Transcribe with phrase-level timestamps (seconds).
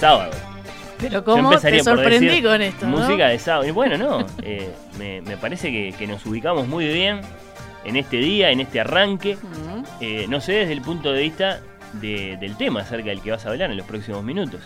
[0.00, 0.32] Sábado.
[0.98, 2.98] Pero cómo te sorprendí decir con esto, ¿no?
[2.98, 3.66] Música de sábado.
[3.66, 4.68] Y bueno, no, eh,
[4.98, 7.20] me, me parece que, que nos ubicamos muy bien
[7.84, 9.38] en este día, en este arranque.
[10.00, 11.60] Eh, no sé, desde el punto de vista
[11.94, 14.60] de- del tema acerca del que vas a hablar en los próximos minutos.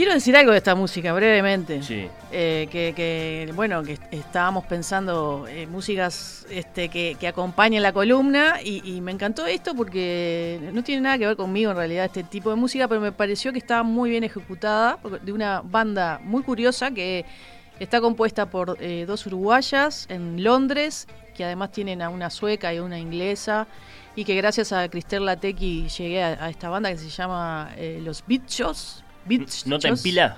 [0.00, 1.82] Quiero decir algo de esta música brevemente.
[1.82, 2.08] Sí.
[2.32, 8.62] Eh, que, que, bueno, que estábamos pensando eh, músicas este, que, que acompañen la columna
[8.64, 12.22] y, y me encantó esto porque no tiene nada que ver conmigo en realidad este
[12.22, 16.44] tipo de música, pero me pareció que estaba muy bien ejecutada de una banda muy
[16.44, 17.26] curiosa que
[17.78, 22.78] está compuesta por eh, dos uruguayas en Londres, que además tienen a una sueca y
[22.78, 23.66] a una inglesa
[24.16, 28.00] y que gracias a Cristel Latequi llegué a, a esta banda que se llama eh,
[28.02, 29.04] Los Bichos.
[29.24, 29.66] Bichos.
[29.66, 30.36] ¿Nota en pila?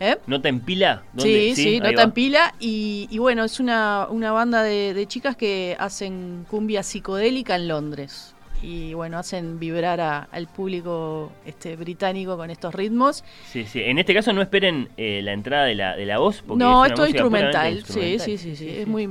[0.00, 0.16] ¿Eh?
[0.26, 1.02] ¿Nota en pila?
[1.04, 1.52] Sí, ¿Dónde?
[1.56, 2.02] sí, ahí nota va.
[2.04, 2.54] en pila.
[2.60, 7.68] Y, y bueno, es una, una banda de, de chicas que hacen cumbia psicodélica en
[7.68, 8.34] Londres.
[8.62, 13.22] Y bueno, hacen vibrar a- al público este, británico con estos ritmos.
[13.50, 13.80] Sí, sí.
[13.82, 16.42] En este caso no esperen eh, la entrada de la, de la voz.
[16.46, 17.84] Porque No, es es todo música instrumental.
[17.84, 19.06] Sí, sí, sí, sí, Es muy,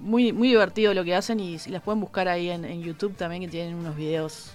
[0.00, 3.14] muy, muy divertido lo que hacen y si las pueden buscar ahí en, en YouTube
[3.16, 4.52] también, que tienen unos videos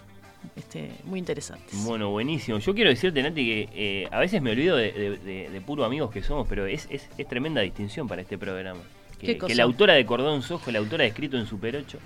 [0.55, 1.83] este, muy interesantes.
[1.83, 2.57] Bueno, buenísimo.
[2.59, 5.85] Yo quiero decirte, Nati, que eh, a veces me olvido de, de- de- de puro
[5.85, 8.81] amigos que somos, pero es, es, es tremenda distinción para este programa.
[9.19, 11.97] ¿Qué Que, la autora de Cordón Sojo, la autora de Escrito en Super 8,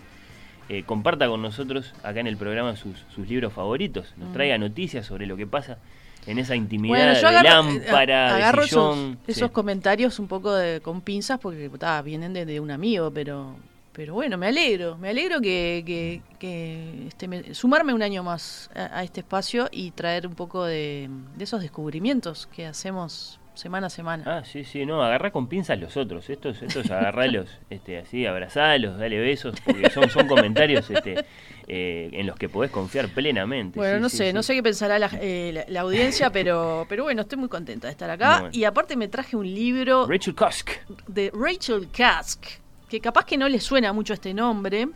[0.70, 4.34] eh, comparta con nosotros acá en el programa sus, sus libros favoritos, nos Mm.
[4.34, 5.80] traiga noticias sobre lo que pasa
[6.28, 9.20] en esa intimidad Bueno, yo de lámpara, a- agarro de esos, sillón.
[9.26, 9.54] esos Sí.
[9.54, 13.56] comentarios un poco de, con pinzas porque ta, vienen de, de un amigo, pero
[14.00, 18.70] pero bueno, me alegro, me alegro que, que, que, este, me- sumarme un año más
[18.74, 23.88] a, a este espacio y traer un poco de, de esos descubrimientos que hacemos semana
[23.88, 24.24] a semana.
[24.26, 28.98] Ah, sí, sí, no, agarrá con pinzas los otros, estos, estos agarralos, este, así, abrazalos,
[28.98, 31.26] dale besos, porque son, son comentarios este,
[31.68, 33.78] eh, en los que podés confiar plenamente.
[33.78, 34.34] Bueno, sí, no sí, sé, sí.
[34.34, 37.88] no sé qué pensará la, eh, la- la audiencia, pero, pero bueno, estoy muy contenta
[37.88, 38.40] de estar acá.
[38.40, 38.56] Bueno.
[38.56, 40.70] Y aparte me traje un libro Rachel Cusk.
[41.10, 42.46] de Rachel Kask,
[42.90, 44.90] que capaz que no le suena mucho este nombre.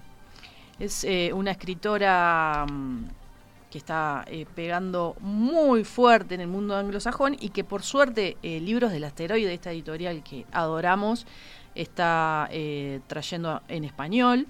[0.80, 3.06] Es eh, una escritora mm,
[3.70, 8.60] que está eh, pegando muy fuerte en el mundo anglosajón y que por suerte eh,
[8.60, 11.28] Libros del Asteroide, esta editorial que adoramos,
[11.76, 12.50] está
[13.08, 14.46] trayendo en español.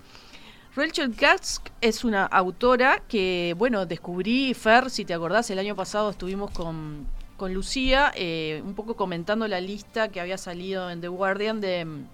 [0.75, 6.09] Rachel Kask es una autora que, bueno, descubrí, Fer, si te acordás, el año pasado
[6.09, 8.11] estuvimos con, con Lucía,
[8.61, 12.07] un poco comentando la lista que había salido en The Guardian de mm,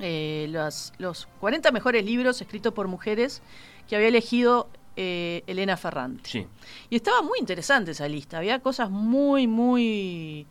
[0.00, 3.42] eh, los, los 40 mejores libros escritos por mujeres
[3.88, 6.28] que había elegido eh, Elena Ferrante.
[6.28, 6.46] Sí.
[6.90, 10.46] Y estaba muy interesante esa lista, había cosas muy, muy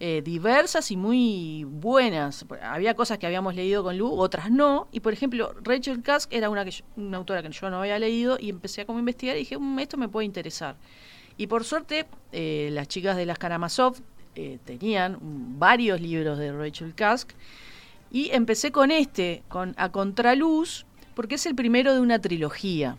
[0.00, 2.44] eh, diversas y muy buenas.
[2.62, 4.88] Había cosas que habíamos leído con Lu, otras no.
[4.92, 7.98] Y por ejemplo, Rachel Kask era una, que yo- una autora que yo no había
[7.98, 10.76] leído y empecé a como investigar y dije, "Mm, esto me puede interesar.
[11.38, 13.96] Y por suerte, eh, las chicas de las Karamazov
[14.34, 15.18] eh, tenían
[15.58, 17.30] varios libros de Rachel Kask.
[18.10, 22.96] Y empecé con este, con A Contraluz, porque es el primero de una trilogía.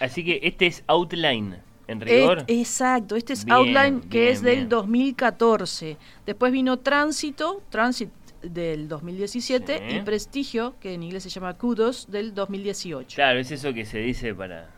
[0.00, 1.56] Así que este es Outline,
[1.86, 2.44] en rigor.
[2.46, 4.68] Exacto, este es Bien, Outline que bien, es del bien.
[4.70, 5.96] 2014.
[6.26, 8.08] Después vino Tránsito, Transit
[8.42, 9.96] del 2017 Sí.
[9.96, 13.14] y Prestigio, que en inglés se llama Kudos, del 2018.
[13.14, 14.70] Claro, es eso que se dice para,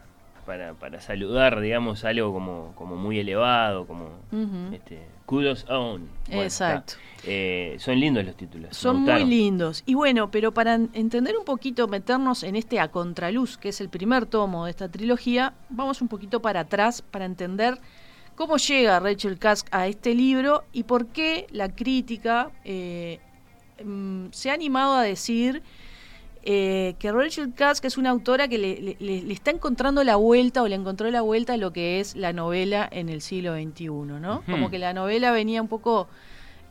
[0.46, 4.08] para, para saludar, digamos, algo como, como muy elevado, como
[4.72, 5.64] este, kudos.
[5.68, 6.94] Bueno, Exacto.
[7.24, 8.76] Eh, son lindos los títulos.
[8.76, 9.82] Son muy lindos.
[9.86, 13.80] Y bueno, pero para en- entender un poquito, meternos en este A Contraluz, que es
[13.80, 17.78] el primer tomo de esta trilogía, vamos un poquito para atrás para entender
[18.34, 23.20] cómo llega Rachel Kask a este libro y por qué la crítica eh,
[23.84, 25.62] mm, se ha animado a decir
[26.44, 30.16] eh, que Rachel Kask es una autora que le, le- le- le está encontrando la
[30.16, 33.54] vuelta o le encontró la vuelta a lo que es la novela en el siglo
[33.54, 34.42] XXI, ¿no?
[34.46, 36.08] Como que la novela venía un poco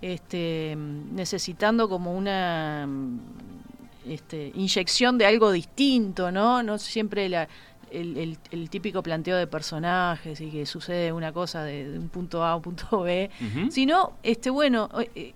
[0.02, 2.88] este, necesitando como una
[4.08, 6.64] este, inyección de algo distinto, ¿no?
[6.64, 7.48] No siempre la,
[7.92, 12.10] el, el- el típico planteo de personajes y que sucede una cosa de, de un
[12.10, 13.30] punto A a un punto B,
[13.72, 15.34] sino, este, bueno, eh,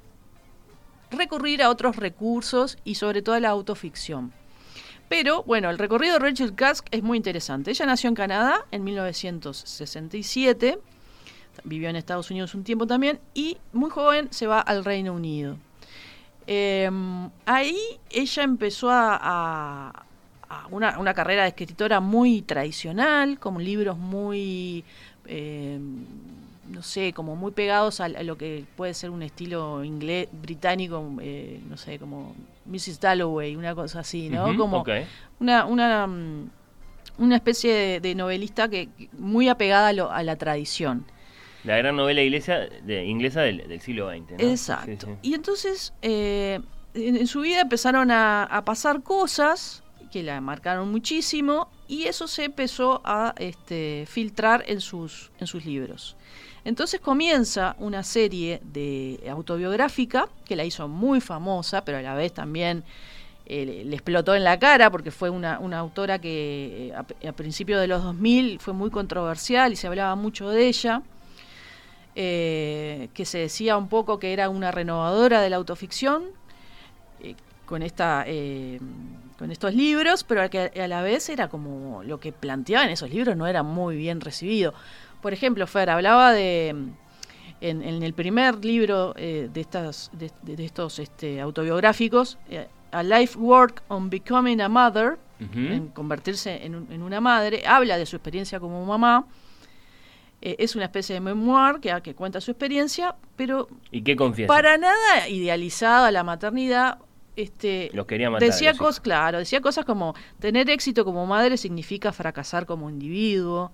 [1.16, 4.34] recurrir a otros recursos y sobre todo a la autoficción.
[5.08, 7.72] Pero bueno, el recorrido de Rachel Kask es muy interesante.
[7.72, 10.80] Ella nació en Canadá en 1967,
[11.64, 15.58] vivió en Estados Unidos un tiempo también y muy joven se va al Reino Unido.
[16.48, 17.78] Em, ahí
[18.10, 20.06] ella empezó a,
[20.70, 24.84] una, carrera de escritora muy tradicional, con libros muy,
[25.28, 26.06] em,
[26.68, 31.62] no sé, como muy pegados a, lo que puede ser un estilo inglés, británico, eh,
[31.70, 32.36] no sé, como
[32.66, 33.00] Mrs.
[33.00, 34.56] Dalloway, una cosa así, ¿no?
[34.58, 34.84] como
[35.40, 36.50] una, una, mm,
[37.18, 41.06] una especie de, novelista que muy apegada a, la tradición.
[41.64, 44.32] La gran novela inglesa, de, inglesa del, siglo XX.
[44.32, 44.38] ¿no?
[44.50, 45.18] Exacto.
[45.22, 46.60] Y entonces, eh,
[46.94, 53.02] en, su vida empezaron a, pasar cosas que la marcaron muchísimo y eso se empezó
[53.04, 56.16] a este, filtrar en sus, en sus libros.
[56.66, 62.34] Entonces comienza una serie de autobiográfica que la hizo muy famosa, pero a la vez
[62.34, 62.84] también
[63.46, 66.92] eh, le explotó en la cara porque fue una, autora que
[67.22, 71.04] eh, a, principios de los 2000 fue muy controversial y se hablaba mucho de ella.
[72.18, 76.24] Eh, que se decía un poco que era una renovadora de la autoficción
[77.66, 78.26] con esta
[79.38, 83.36] con estos libros, pero a la vez era como lo que planteaba en esos libros
[83.36, 84.74] no era muy bien recibido.
[85.22, 86.76] Por ejemplo, Fer hablaba de
[87.62, 92.38] en, el primer libro de estas de, estos este, autobiográficos,
[92.92, 98.06] A Life Work on Becoming a Mother, en convertirse en, en una madre, habla de
[98.06, 99.26] su experiencia como mamá
[100.46, 104.16] eh, es una especie de memoir que, que cuenta su experiencia, pero ¿Y qué
[104.46, 107.00] para nada idealizada la maternidad.
[107.36, 108.48] Este, Los quería matar.
[108.48, 113.72] Decía cosas, claro, decía cosas como tener éxito como madre significa fracasar como individuo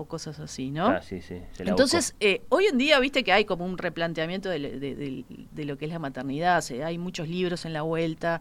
[0.00, 0.86] o cosas así, ¿no?
[0.86, 5.24] Ah, sí, sí, Entonces, eh, hoy en día, viste que hay como un replanteamiento de,
[5.56, 6.64] lo que es la maternidad.
[6.84, 8.40] hay muchos libros en la vuelta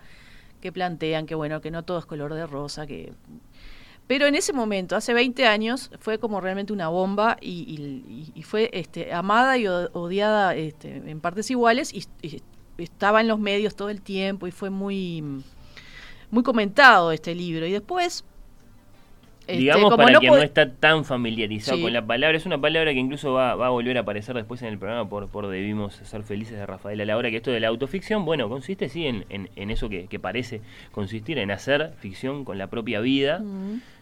[0.62, 3.14] que plantean que, bueno, que no todo es color de rosa, que
[4.08, 9.14] pero en ese momento, hace 20 años, fue como realmente una bomba y, fue este,
[9.14, 12.08] amada y odiada este, en partes iguales y,
[12.80, 15.44] estaba en los medios todo el tiempo y fue muy,
[16.32, 17.68] muy comentado este libro.
[17.68, 18.24] Y después...
[19.50, 23.00] Este, Digamos, para quien no está tan familiarizado con la palabra, es una palabra que
[23.00, 26.56] incluso va, a volver a aparecer después en el programa por, por Debimos ser felices
[26.60, 29.72] de Rafael a la hora que esto de la autoficción, bueno, consiste sí en, en,
[29.72, 30.62] eso que, parece
[30.92, 33.42] consistir en hacer ficción con la propia vida.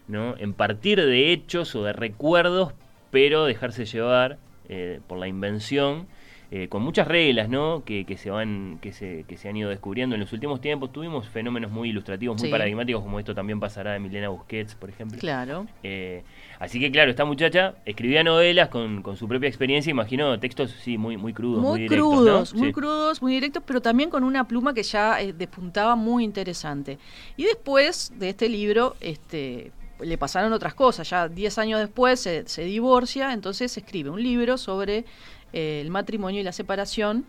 [0.09, 0.35] ¿no?
[0.37, 2.73] En partir de hechos o de recuerdos,
[3.09, 6.07] pero dejarse llevar eh, por la invención,
[6.49, 7.83] eh, con muchas reglas, ¿no?
[7.83, 10.93] Que, se van, que se, que se han ido descubriendo en los últimos tiempos.
[10.93, 15.19] Tuvimos fenómenos muy ilustrativos, muy paradigmáticos, como esto también pasará de Milena Busquets, por ejemplo.
[15.19, 15.67] Claro.
[15.83, 16.23] Eh,
[16.59, 20.97] así que claro, esta muchacha escribía novelas con, con, su propia experiencia, imagino textos sí
[20.97, 24.73] muy, muy crudos, muy, muy crudos, muy crudos, muy directos, pero también con una pluma
[24.73, 26.97] que ya despuntaba muy interesante.
[27.35, 31.09] Y después de este libro, este le pasaron otras cosas.
[31.09, 35.05] Ya 10 años después se, divorcia, entonces escribe un libro sobre
[35.53, 37.25] eh, el matrimonio y la separación.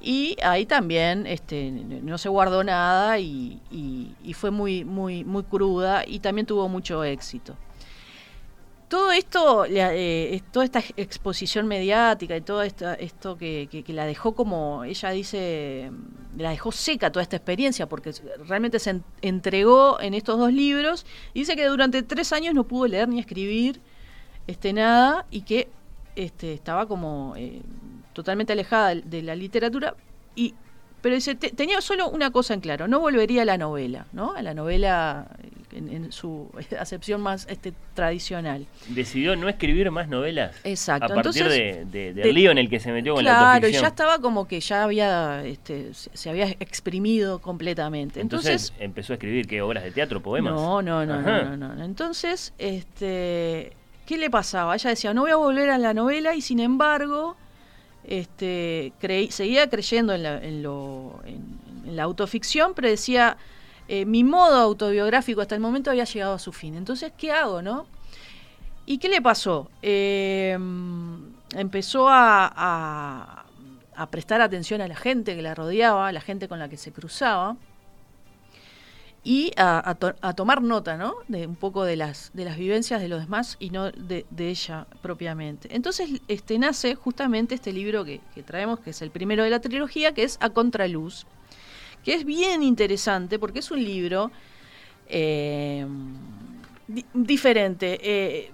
[0.00, 6.04] Y ahí también este, no se guardó nada y, y, fue muy, muy, muy cruda
[6.06, 7.56] y también tuvo mucho éxito
[8.88, 15.10] todo esto, eh, toda esta exposición mediática y todo esto, que, la dejó como, ella
[15.10, 15.90] dice,
[16.36, 18.12] la dejó seca toda esta experiencia, porque
[18.46, 22.86] realmente se entregó en estos dos libros, y dice que durante tres años no pudo
[22.86, 23.80] leer ni escribir
[24.46, 25.68] este, nada, y que
[26.16, 27.62] este, estaba como eh,
[28.12, 29.94] totalmente alejada de la literatura,
[30.36, 30.54] y
[31.00, 34.32] pero dice, tenía solo una cosa en claro, no volvería a la novela, ¿no?
[34.32, 35.26] A la novela
[35.74, 38.66] en, su acepción más este, tradicional.
[38.88, 40.56] Decidió no escribir más novelas.
[40.64, 41.12] Exacto.
[41.12, 44.18] A partir de, del lío en el que se metió con la Claro, ya estaba
[44.18, 48.20] como que ya había, este, se había exprimido completamente.
[48.20, 50.54] Entonces, empezó a escribir qué obras de teatro, poemas.
[50.54, 51.84] No, no, no, no, no, no.
[51.84, 53.72] Entonces, este,
[54.06, 54.74] ¿qué le pasaba?
[54.74, 57.36] Ella decía, no voy a volver a la novela y sin embargo
[58.06, 58.92] este,
[59.30, 63.36] seguía creyendo en la, en, lo, en, la autoficción, pero decía,
[63.88, 66.74] eh, mi modo autobiográfico hasta el momento había llegado a su fin.
[66.74, 67.86] Entonces, ¿qué hago, no?
[68.86, 69.70] ¿Y qué le pasó?
[69.82, 70.58] Eh,
[71.54, 73.44] empezó a,
[74.10, 76.92] prestar atención a la gente que la rodeaba, a la gente con la que se
[76.92, 77.56] cruzaba
[79.22, 79.94] y a,
[80.36, 81.14] tomar nota, ¿no?
[81.28, 84.86] De un poco de las, de las vivencias de los demás y no de, ella
[85.00, 85.74] propiamente.
[85.74, 90.12] Entonces este, nace justamente este libro que, traemos, que es el primero de la trilogía,
[90.12, 91.26] que es A Contraluz,
[92.04, 94.30] que es bien interesante porque es un libro
[95.08, 95.86] eh,
[97.12, 97.98] diferente.
[98.02, 98.50] Eh,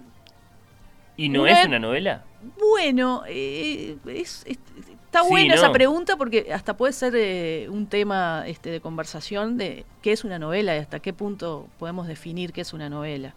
[1.16, 2.24] ¿Y no, es una novela?
[2.58, 8.80] Bueno, eh, es, Está buena esa pregunta porque hasta puede ser un tema este, de
[8.80, 12.88] conversación de qué es una novela y hasta qué punto podemos definir qué es una
[12.88, 13.34] novela.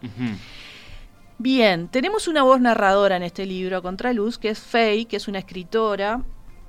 [1.39, 5.39] Bien, tenemos una voz narradora en este libro, Contraluz, que es Faye, que es una
[5.39, 6.21] escritora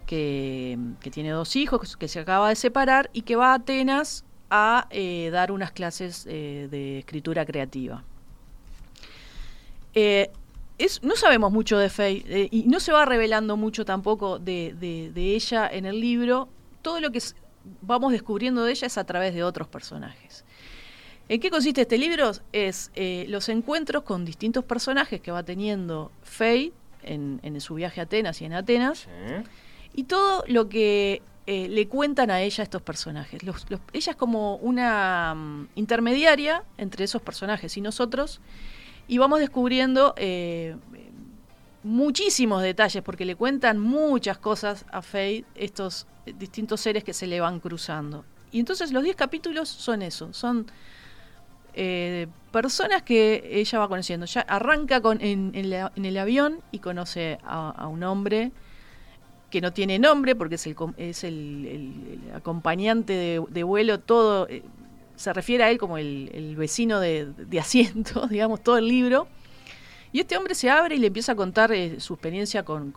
[0.05, 0.79] que,
[1.13, 5.31] tiene dos hijos, que se acaba de separar y que va a Atenas a eh,
[5.33, 8.05] dar unas clases eh, de escritura creativa.
[9.95, 10.31] Eh,
[11.03, 15.87] no sabemos mucho de Faye y no se va revelando mucho tampoco de, ella en
[15.87, 16.49] el libro.
[16.83, 17.21] Todo lo que
[17.81, 20.45] vamos descubriendo de ella es a través de otros personajes.
[21.29, 22.33] ¿En qué consiste este libro?
[22.53, 22.91] Es
[23.29, 28.45] los encuentros con distintos personajes que va teniendo Faye en, su viaje a Atenas y
[28.45, 29.09] en Atenas.
[29.95, 33.43] Y todo lo que eh, le cuentan a ella estos personajes.
[33.43, 38.41] ella es como una mm, intermediaria entre esos personajes y nosotros.
[39.09, 40.75] Y vamos descubriendo eh,
[41.83, 46.07] muchísimos detalles, porque le cuentan muchas cosas a Faye, estos
[46.39, 48.25] distintos seres que se le van cruzando.
[48.51, 50.67] Y entonces los 10 capítulos son eso, son
[51.75, 54.25] eh, personas que ella va conociendo.
[54.25, 58.51] Ya arranca con, en, el avión y conoce a un hombre
[59.55, 64.65] que no tiene nombre porque es el, es el, acompañante de, vuelo, todo eh,
[65.15, 69.29] se refiere a él como el, vecino de, asiento, digamos, todo el libro.
[70.11, 72.93] Y este hombre se abre y le empieza a contar eh, su experiencia con,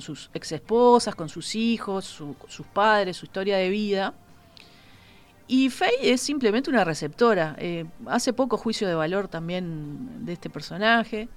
[0.00, 4.12] sus ex esposas, con sus hijos, sus padres, su historia de vida.
[5.46, 7.54] Y Faye es simplemente una receptora.
[7.60, 11.28] Eh, hace poco juicio de valor también de este personaje.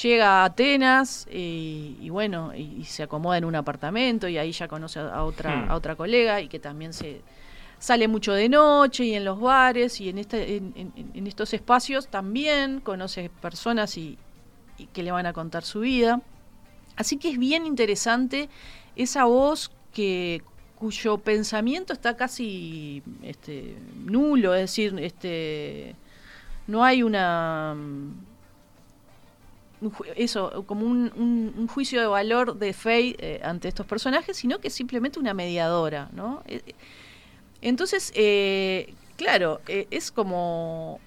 [0.00, 5.00] Llega a Atenas y, bueno, y, se acomoda en un apartamento y ahí ya conoce
[5.00, 5.70] a otra, hmm.
[5.70, 7.20] a otra colega y que también se
[7.78, 12.80] sale mucho de noche y en los bares y en, este, en, estos espacios también
[12.80, 14.18] conoce personas y,
[14.92, 16.22] que le van a contar su vida.
[16.96, 18.48] Así que es bien interesante
[18.96, 20.42] esa voz que
[20.76, 25.94] cuyo pensamiento está casi este, nulo, es decir, este,
[26.66, 27.76] no hay una
[30.16, 34.74] eso, como un, juicio de valor de fe eh, ante estos personajes, sino que es
[34.74, 36.42] simplemente una mediadora, ¿no?
[36.46, 36.60] Eh,
[37.60, 41.00] entonces, eh, claro, es como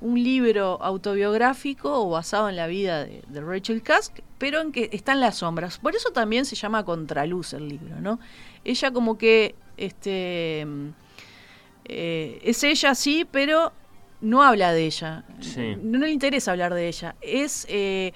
[0.00, 5.12] un libro autobiográfico o basado en la vida de, Rachel Kask, pero en que está
[5.12, 5.78] en las sombras.
[5.78, 8.18] Por eso también se llama Contraluz el libro, ¿no?
[8.64, 10.66] Ella como que este
[11.84, 13.72] es ella sí, pero
[14.22, 15.24] no habla de ella.
[15.82, 17.16] No, le interesa hablar de ella.
[17.20, 18.14] Es eh,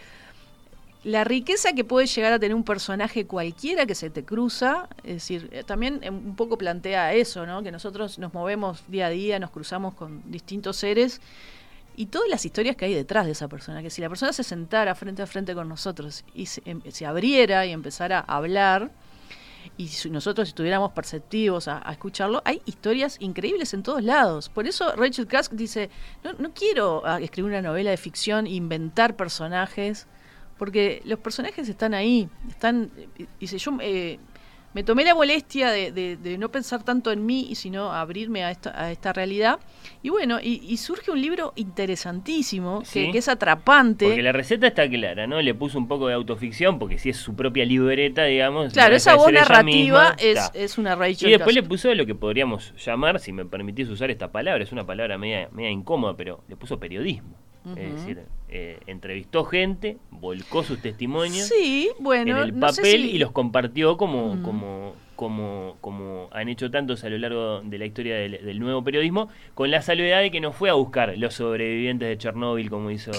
[1.05, 4.89] la riqueza que puede llegar a tener un personaje cualquiera que se te cruza.
[4.99, 7.63] Es decir, eh, también eh, un poco plantea eso, ¿no?
[7.63, 11.21] Que nosotros nos movemos día a día, nos cruzamos con distintos seres.
[11.97, 14.45] Y todas las historias que hay detrás de esa persona, que si la persona se
[14.45, 18.91] sentara frente a frente con nosotros y se, em, se abriera y empezara a hablar,
[19.77, 24.49] y si nosotros estuviéramos perceptivos a, escucharlo, hay historias increíbles en todos lados.
[24.49, 25.91] Por eso Rachel Kask dice,
[26.25, 30.07] no, no quiero ah, escribir una novela de ficción, inventar personajes,
[30.59, 32.91] porque los personajes están ahí, están,
[33.39, 34.19] dice, yo eh,
[34.77, 38.93] me tomé la molestia de, no pensar tanto en mí, sino abrirme a esta, a
[38.93, 39.59] esta realidad.
[40.03, 44.05] Y bueno, y, surge un libro interesantísimo, que, es atrapante.
[44.05, 45.41] Porque la receta está clara, ¿no?
[45.41, 48.75] Le puso un poco de autoficción, porque si es su propia libreta, digamos.
[48.75, 51.31] Claro, esa voz narrativa es, una Rachel.
[51.31, 54.73] Y después le puso lo que podríamos llamar, si me permitís usar esta palabra, es
[54.73, 57.35] una palabra media, media incómoda, pero le puso periodismo.
[57.75, 64.41] Es decir, eh, entrevistó gente, volcó sus testimonios en el papel y los compartió como,
[64.43, 69.29] como, como, como han hecho tantos a lo largo de la historia del, nuevo periodismo,
[69.55, 73.11] con la salvedad de que no fue a buscar los sobrevivientes de Chernóbil como hizo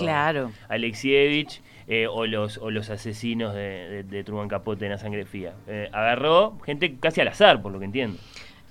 [0.69, 1.61] Alexievich.
[1.89, 5.53] Eh, o, los, o los asesinos de, Truman Capote en la sangre fría.
[5.67, 8.19] Eh, agarró gente casi al azar, por lo que entiendo.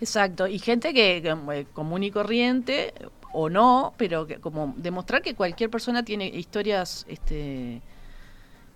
[0.02, 2.92] Exacto, y gente que, que común y corriente,
[3.38, 7.82] o no, pero como demostrar que cualquier persona tiene historias este,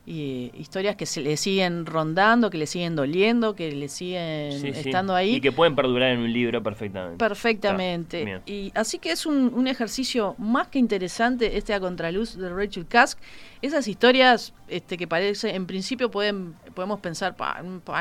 [0.05, 5.15] y historias que se le siguen rondando, que le siguen doliendo, que le siguen estando
[5.15, 5.37] ahí.
[5.37, 7.17] Y que pueden perdurar en un libro perfectamente.
[7.17, 8.43] Perfectamente.
[8.45, 12.87] y así que es un, un, ejercicio más que interesante este a contraluz de Rachel
[12.87, 13.19] Kask.
[13.63, 17.35] Esas historias este, que parece, en principio pueden podemos pensar,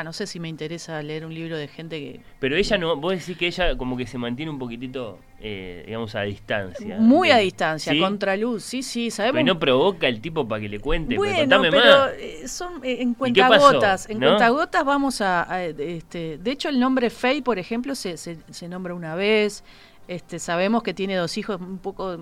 [0.04, 2.20] no sé si me interesa leer un libro de gente que...
[2.38, 6.14] Pero ella no, vos decís que ella como que se mantiene un poquitito, eh, digamos,
[6.14, 6.96] a distancia.
[6.98, 9.40] Muy a distancia, contraluz, sí, sí, sabemos...
[9.40, 13.14] Pero no provoca el tipo para que le cuente, bueno, pero eh, son eh, en
[13.14, 15.64] cuentagotas, en cuentagotas vamos a...
[15.64, 19.64] este, de hecho, el nombre Faye, por ejemplo, se, se, se nombra una vez...
[20.08, 22.18] Este, sabemos que tiene dos hijos un poco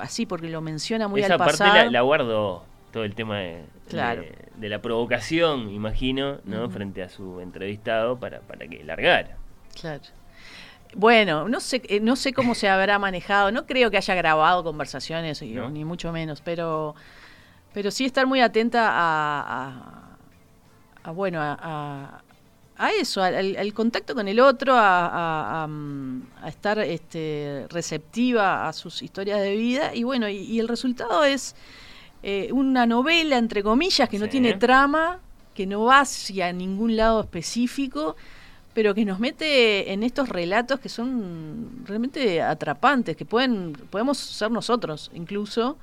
[0.00, 1.50] así porque lo menciona muy al pasado.
[1.50, 3.62] Esa parte la, guardo todo el tema de,
[4.56, 6.70] de, la provocación, imagino, ¿no?
[6.70, 9.36] Frente a su entrevistado para, para que largara.
[9.78, 10.04] Claro.
[10.94, 14.64] Bueno, no sé, eh, no sé cómo se habrá manejado, no creo que haya grabado
[14.64, 16.94] conversaciones, ni mucho menos, pero,
[17.72, 20.16] pero sí estar muy atenta a,
[21.04, 22.22] a, bueno, a,
[22.78, 25.66] a eso, al, contacto con el otro, a,
[26.46, 29.94] estar este, receptiva a sus historias de vida.
[29.94, 31.56] Y bueno, y, el resultado es
[32.22, 35.20] eh, una novela, entre comillas, que no tiene trama,
[35.54, 38.16] que no va hacia ningún lado específico,
[38.76, 44.50] pero que nos mete en estos relatos que son realmente atrapantes, que pueden podemos ser
[44.50, 45.78] nosotros incluso.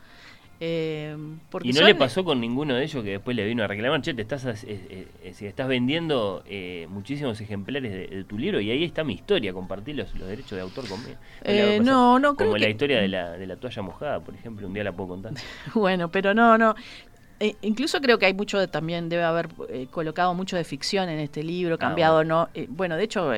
[0.60, 1.18] Eh,
[1.50, 4.00] porque y no le pasó con ninguno de ellos que después le vino a reclamar,
[4.04, 6.44] che, te estás, eh, eh, estás vendiendo
[6.88, 10.88] muchísimos ejemplares de, tu libro y ahí está mi historia, compartir los, derechos de autor
[10.88, 11.18] conmigo.
[11.82, 14.84] No, no, Como la historia de la, de la toalla mojada, por ejemplo, un día
[14.84, 15.34] la puedo contar.
[15.74, 16.76] bueno, pero no, no.
[17.62, 19.50] Incluso creo que hay mucho de, también debe haber
[19.92, 22.50] colocado mucho de ficción en este libro, ah, cambiado, ¿no?
[22.70, 23.32] bueno, de hecho,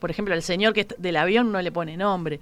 [0.00, 2.40] por ejemplo, al señor que del avión no le pone nombre.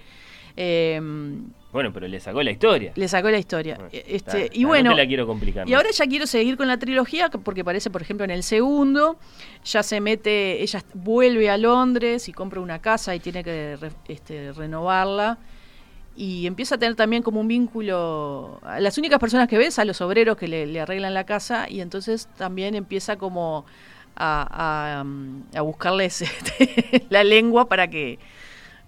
[1.76, 2.92] Bueno, pero le sacó la historia.
[2.94, 3.78] Le sacó la historia.
[3.92, 5.68] este, y bueno, la quiero complicar.
[5.68, 9.18] Y ahora ya quiero seguir con la trilogía porque parece, por ejemplo, en el segundo
[9.62, 13.76] ya se mete, ella vuelve a Londres y compra una casa y tiene que
[14.08, 15.36] este, renovarla
[16.16, 20.00] y empieza a tener también como un vínculo, las únicas personas que ves a los
[20.00, 23.66] obreros que le, arreglan la casa y entonces también empieza como
[24.16, 25.04] a,
[25.52, 28.18] a, a buscarles este, la lengua para que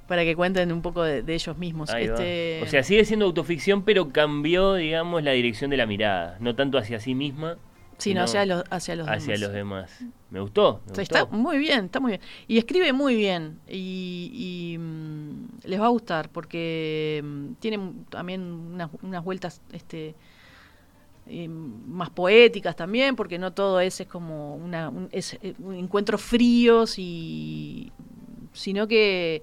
[0.08, 1.90] para que cuenten un poco de, ellos mismos.
[1.94, 2.62] Este...
[2.62, 6.38] O sea, sigue siendo autoficción, pero cambió, digamos, la dirección de la mirada.
[6.40, 7.58] No tanto hacia sí misma,
[7.98, 9.40] sino hacia los, hacia los hacia demás.
[9.40, 10.04] los demás.
[10.30, 10.82] Me gustó.
[10.96, 12.20] Está muy bien, está muy bien.
[12.46, 13.60] Y escribe muy bien.
[13.68, 17.80] Y, mm, les va a gustar porque mm, tiene
[18.10, 18.42] también
[19.02, 20.14] unas, vueltas este
[21.30, 26.94] más poéticas también, porque no todo es, es como una, un, es, eh, encuentros fríos
[26.98, 27.92] y
[28.54, 29.42] sino que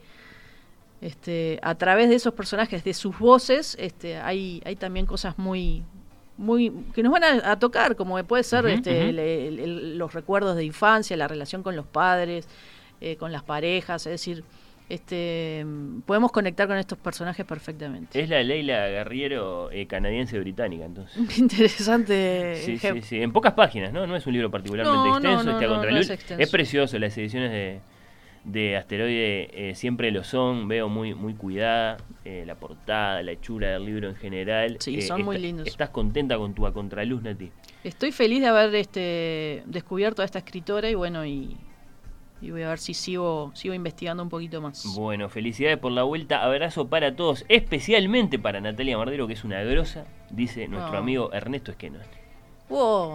[1.01, 5.83] este, a través de esos personajes, de sus voces, este, hay, hay también cosas muy,
[6.37, 11.27] muy que nos van a, tocar, como puede ser este, los recuerdos de infancia, la
[11.27, 12.47] relación con los padres,
[13.01, 14.43] eh, con las parejas, es decir,
[14.87, 15.65] este,
[16.05, 18.21] podemos conectar con estos personajes perfectamente.
[18.21, 21.37] Es la Leila Guerriero eh, canadiense británica, entonces.
[21.39, 22.61] Interesante.
[22.63, 23.21] Sí, sí, sí.
[23.21, 24.05] En pocas páginas, ¿no?
[24.05, 27.81] No es un libro particularmente extenso, es precioso, las ediciones de
[28.45, 33.71] de Asteroide eh, siempre lo son, veo muy, muy cuidada, eh, la portada, la hechura
[33.71, 34.77] del libro en general.
[34.79, 35.67] Sí, son muy lindos.
[35.67, 37.51] ¿Estás contenta con tu a contraluz, Nati?
[37.83, 41.57] Estoy feliz de haber este, descubierto a esta escritora y bueno, y,
[42.41, 44.85] voy a ver si sigo, sigo investigando un poquito más.
[44.95, 49.63] Bueno, felicidades por la vuelta, abrazo para todos, especialmente para Natalia Mardero, que es una
[49.63, 52.05] grosa, dice nuestro amigo Ernesto Esquenone.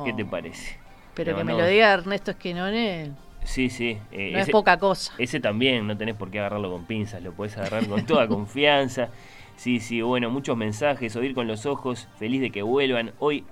[0.04, 0.78] ¿Qué te parece?
[1.14, 3.98] Pero que me lo diga Ernesto Esquenone Sí, sí.
[4.12, 5.12] Eh, no es poca cosa.
[5.18, 9.08] Ese también, no tenés por qué agarrarlo con pinzas, lo podés agarrar con toda confianza.
[9.56, 13.12] Sí, sí, bueno, muchos mensajes, oír con los ojos, feliz de que vuelvan.
[13.18, 13.44] Hoy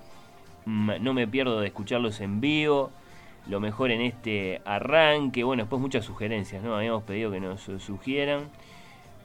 [0.64, 2.90] no me pierdo de escucharlos en vivo.
[3.46, 5.42] Lo mejor en este arranque.
[5.42, 6.76] Bueno, después muchas sugerencias, ¿no?
[6.76, 8.50] Habíamos pedido que nos sugieran.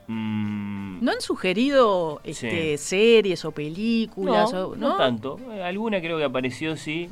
[0.08, 4.52] Mm, ¿No han sugerido este, series o películas?
[4.54, 5.39] No, no, tanto.
[5.63, 7.10] Alguna creo que apareció, sí.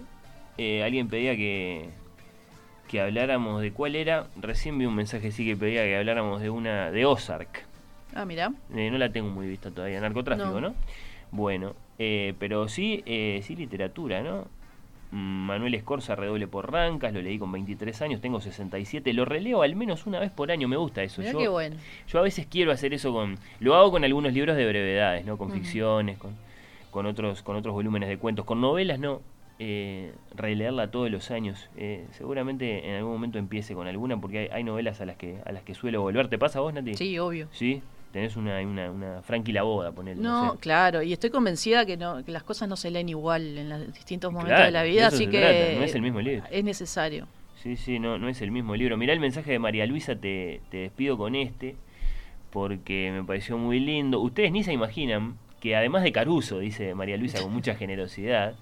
[0.58, 1.90] Eh, alguien pedía que,
[2.92, 4.28] que habláramos de cuál era.
[4.36, 7.64] Recién vi un mensaje sí que pedía que habláramos de una de Ozark.
[8.14, 8.52] Ah, mira.
[8.76, 10.02] Eh, no la tengo muy vista todavía.
[10.02, 10.76] Narcotráfico, ¿no?
[11.32, 14.46] Bueno, eh, pero sí, eh, sí literatura, ¿no?
[15.12, 19.62] Mm, Manuel Escorza, redoble por Rancas, lo leí con 23 años, tengo 67, lo releo
[19.62, 21.22] al menos una vez por año, me gusta eso.
[21.22, 21.78] yo, qué bueno.
[22.10, 25.38] yo a veces quiero hacer eso con, lo hago con algunos libros de brevedades, ¿no?
[25.38, 26.32] Con ficciones, con,
[26.92, 29.22] con, otros, con otros volúmenes de cuentos, con novelas no,
[29.64, 31.70] eh, releerla todos los años.
[31.78, 35.52] Eh, seguramente en algún momento empiece con alguna, porque hay, novelas a las que a
[35.52, 36.30] las que suelo volver.
[36.30, 36.96] ¿Te pasa vos, Nati?
[36.96, 37.48] Sí, obvio.
[37.52, 40.24] Sí, tenés una, una, una Frankie la boda, ponerle.
[40.24, 43.70] No, claro, y estoy convencida que, no, que las cosas no se leen igual en
[43.70, 46.44] los distintos momentos de la vida, así que no es el mismo libro.
[46.50, 47.28] Es necesario.
[47.62, 48.98] Sí, sí, no, no es el mismo libro.
[48.98, 51.76] Mirá el mensaje de María Luisa, te, te despido con este,
[52.50, 54.22] porque me pareció muy lindo.
[54.22, 58.56] Ustedes ni se imaginan que además de Caruso, dice María Luisa con mucha generosidad,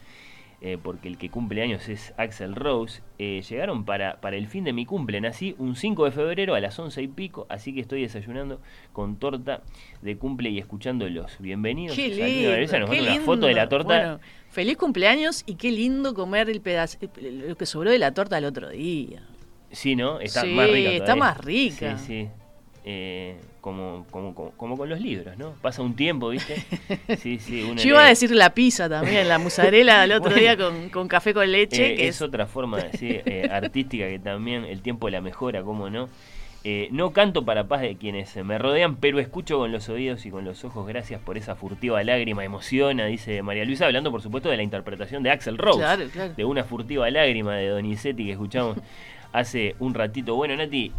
[0.61, 4.65] eh, porque el que cumple años es Axel Rose, eh, llegaron para, para el fin
[4.65, 5.21] de mi cumple.
[5.21, 8.59] Nací un 5 de febrero a las 11 y pico, así que estoy desayunando
[8.91, 9.61] con torta
[10.01, 11.37] de cumple y escuchándolos.
[11.39, 11.95] Bienvenidos.
[11.95, 14.19] Qué lindo, nos una foto de la torta.
[14.49, 18.45] feliz cumpleaños y qué lindo comer el pedazo, lo que sobró de la torta el
[18.45, 19.23] otro día.
[19.71, 20.19] Sí, ¿no?
[20.19, 20.91] Está más rica.
[20.91, 21.97] Está más rica.
[21.97, 22.29] Sí, sí.
[22.83, 25.53] Eh, como, como, como, con los libros, ¿no?
[25.61, 26.55] Pasa un tiempo, ¿viste?
[27.17, 27.69] Sí, sí.
[27.75, 31.51] Yo iba a decir la pizza también, la musarela el otro día con, café con
[31.51, 31.93] leche.
[31.93, 36.09] Eh, que es, otra forma eh, artística que también el tiempo la mejora, ¿cómo no?
[36.63, 40.31] Eh, no canto para paz de quienes me rodean, pero escucho con los oídos y
[40.31, 40.87] con los ojos.
[40.87, 45.23] Gracias por esa furtiva lágrima, emociona, dice María Luisa, hablando por supuesto de la interpretación
[45.23, 45.83] de Axel Rose,
[46.35, 48.77] de una furtiva lágrima de Donizetti que escuchamos
[49.31, 50.35] hace un ratito.
[50.35, 50.91] Bueno, Nati,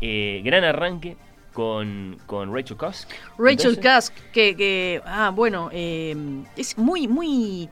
[0.43, 1.17] gran arranque
[1.53, 3.09] con, con Rachel Cusk.
[3.39, 6.17] Rachel Cusk, que, que, ah, bueno, eh,
[6.57, 7.69] es muy, muy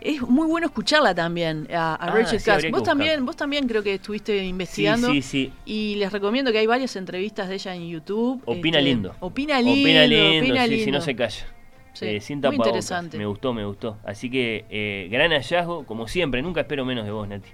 [0.00, 2.70] es muy bueno escucharla también a, ah, Rachel Cusk.
[2.70, 5.10] Vos también, vos también creo que estuviste investigando.
[5.10, 8.42] Sí, sí, Y les recomiendo que hay varias entrevistas de ella en YouTube.
[8.44, 9.14] Opina este, lindo.
[9.20, 9.88] Opina lindo.
[9.88, 11.46] Opina lindo, si no se calla.
[11.94, 13.16] Sí, eh, muy interesante.
[13.16, 13.96] Me gustó, me gustó.
[14.04, 17.48] Así que eh, gran hallazgo, como siempre, nunca espero menos de vos, Nati.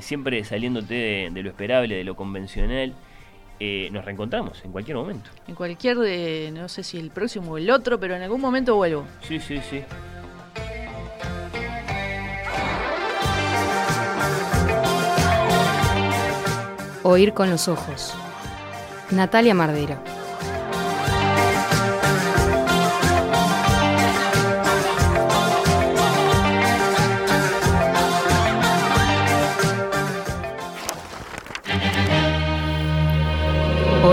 [0.00, 2.94] siempre saliéndote de, de, lo esperable, de lo convencional.
[3.60, 5.30] Eh, nos reencontramos en cualquier momento.
[5.46, 8.74] En cualquier, de, no sé si el próximo o el otro, pero en algún momento
[8.76, 9.04] vuelvo.
[9.22, 9.82] Sí, sí, sí.
[17.02, 18.14] Oír con los ojos.
[19.10, 20.13] Natalia Mardero.